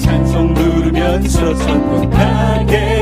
찬송 0.00 0.54
부르면서 0.54 1.54
천국 1.54 2.10
가게. 2.10 2.95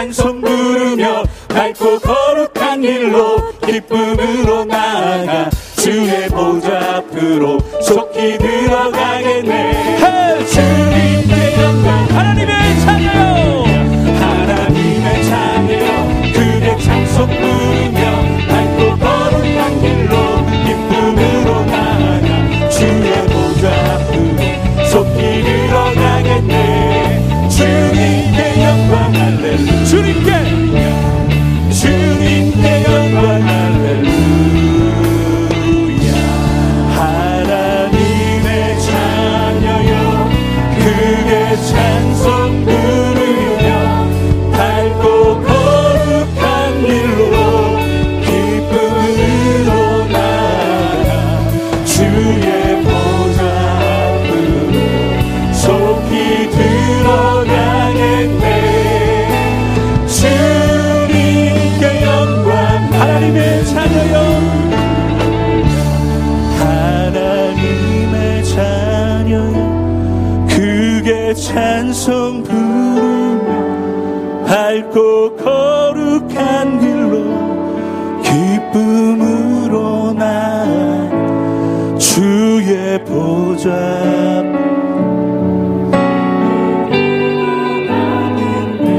Attention 0.00 0.29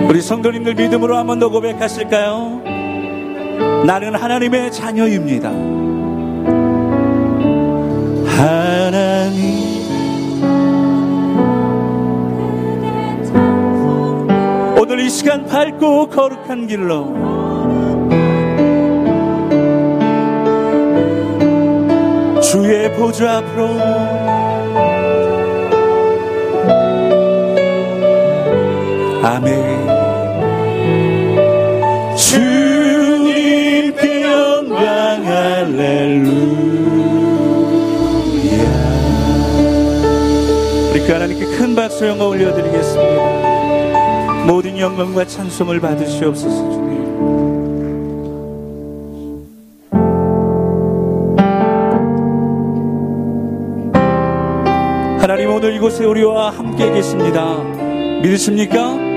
우리 0.08 0.22
성도님들 0.22 0.76
믿음으로 0.76 1.18
한번 1.18 1.40
더 1.40 1.50
고백하실까요? 1.50 2.62
나는 3.86 4.14
하나님의 4.14 4.72
자녀입니다. 4.72 5.50
하나님. 8.38 9.62
오늘 14.78 15.00
이 15.00 15.10
시간 15.10 15.46
밝고 15.46 16.10
거룩한 16.10 16.68
길로 16.68 17.16
주의 22.42 22.94
보좌 22.96 23.38
앞으로 23.38 24.21
아멘. 29.24 29.88
주님께 32.18 34.24
영광 34.24 35.24
할렐루야. 35.26 36.32
우리 40.92 41.00
그 41.06 41.14
하나님께 41.14 41.46
큰 41.58 41.76
박수 41.76 42.08
영광 42.08 42.30
올려드리겠습니다. 42.30 43.42
모든 44.48 44.78
영광과 44.80 45.26
찬송을 45.26 45.80
받으시옵소서. 45.80 46.72
주님. 46.72 46.92
하나님 55.20 55.52
오늘 55.52 55.76
이곳에 55.76 56.06
우리와 56.06 56.50
함께 56.50 56.92
계십니다. 56.92 57.56
믿으십니까? 58.24 59.11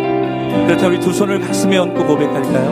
그렇다면 0.66 0.92
우리 0.92 1.00
두 1.00 1.12
손을 1.12 1.40
가슴에 1.40 1.76
얹고 1.76 2.06
고백할까요? 2.06 2.70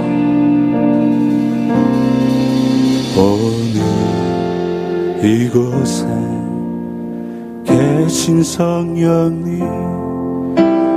오늘 3.16 3.82
이곳에 5.22 6.06
계신 7.64 8.42
성령님 8.42 9.62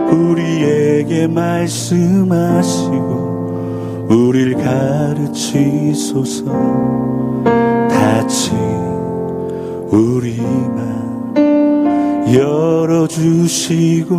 우리에게 0.10 1.28
말씀하시고 1.28 3.26
우릴 4.10 4.56
가르치소서 4.56 6.46
다친 7.90 8.56
우리만 9.90 11.36
열어주시고 12.34 14.16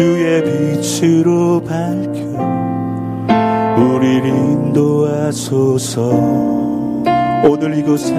주의 0.00 0.42
빛으로 0.42 1.60
밝혀 1.60 2.20
우리를 3.76 4.26
인도하소서. 4.26 6.00
오늘 7.44 7.76
이곳에 7.76 8.16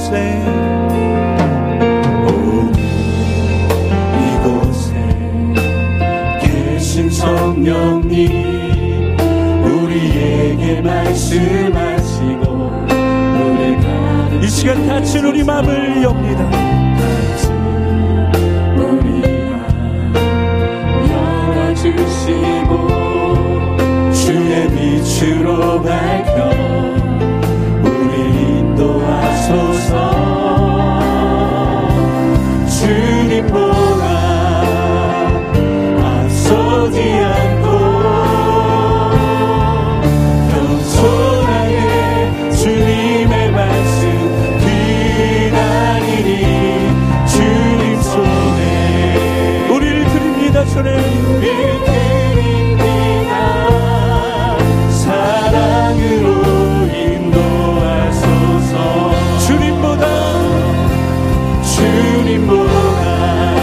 이곳에. 0.00 0.42
오, 2.24 2.72
이곳에 4.24 4.94
계신 6.40 7.10
성령님 7.10 8.30
우리에게 9.62 10.80
말씀하시고 10.80 12.44
노래가 13.36 13.86
이 14.42 14.48
시간 14.48 14.86
다친 14.88 15.26
우리 15.26 15.44
마음을 15.44 16.02
엽니다. 16.02 16.69
주님 61.80 62.46
보라 62.46 63.59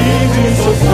Jesus. 0.00 0.89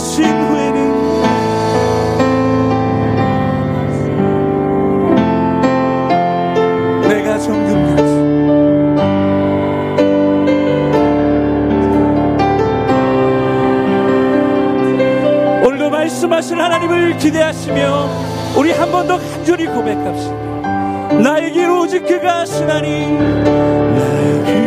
하신 0.00 0.24
후에는 0.24 1.20
내가 7.08 7.38
정금같이 7.38 9.20
오늘도 15.64 15.90
말씀하신 15.90 16.60
하나님을 16.60 17.16
기대하시며 17.18 18.08
우리 18.56 18.72
한 18.72 18.90
번 18.90 19.06
더 19.06 19.18
간절히 19.18 19.66
고백합시다. 19.66 20.34
나에게 21.22 21.66
오직 21.66 22.04
그가 22.06 22.40
하시나니 22.40 23.06
나에게 23.10 24.59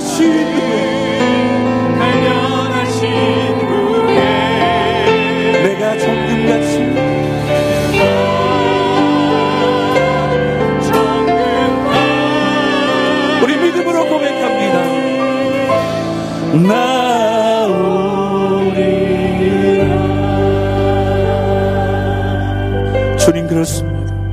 나를 0.00 0.89